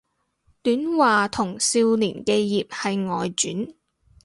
[0.63, 3.75] 短話同少年寄葉係外傳